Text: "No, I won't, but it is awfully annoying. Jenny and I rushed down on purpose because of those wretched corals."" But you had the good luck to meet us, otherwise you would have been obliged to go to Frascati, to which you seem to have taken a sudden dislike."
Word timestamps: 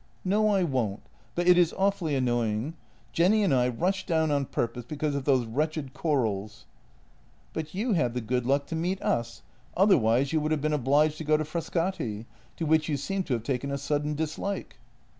"No, 0.25 0.47
I 0.49 0.63
won't, 0.63 1.03
but 1.35 1.47
it 1.47 1.59
is 1.59 1.75
awfully 1.77 2.15
annoying. 2.15 2.73
Jenny 3.13 3.43
and 3.43 3.53
I 3.53 3.69
rushed 3.69 4.07
down 4.07 4.31
on 4.31 4.45
purpose 4.45 4.83
because 4.83 5.13
of 5.13 5.25
those 5.25 5.45
wretched 5.45 5.93
corals."" 5.93 6.65
But 7.53 7.75
you 7.75 7.93
had 7.93 8.15
the 8.15 8.19
good 8.21 8.47
luck 8.47 8.65
to 8.69 8.75
meet 8.75 8.99
us, 9.03 9.43
otherwise 9.77 10.33
you 10.33 10.39
would 10.41 10.51
have 10.53 10.59
been 10.61 10.73
obliged 10.73 11.19
to 11.19 11.23
go 11.23 11.37
to 11.37 11.43
Frascati, 11.45 12.25
to 12.57 12.65
which 12.65 12.89
you 12.89 12.97
seem 12.97 13.21
to 13.25 13.33
have 13.33 13.43
taken 13.43 13.69
a 13.69 13.77
sudden 13.77 14.15
dislike." 14.15 14.77